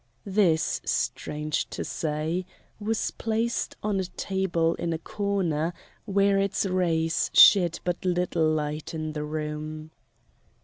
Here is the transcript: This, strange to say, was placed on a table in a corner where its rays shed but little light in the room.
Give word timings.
This, 0.25 0.81
strange 0.83 1.69
to 1.69 1.83
say, 1.83 2.43
was 2.79 3.11
placed 3.11 3.75
on 3.83 3.99
a 3.99 4.05
table 4.05 4.73
in 4.73 4.93
a 4.93 4.97
corner 4.97 5.75
where 6.05 6.39
its 6.39 6.65
rays 6.65 7.29
shed 7.35 7.79
but 7.83 8.03
little 8.03 8.49
light 8.49 8.95
in 8.95 9.13
the 9.13 9.23
room. 9.23 9.91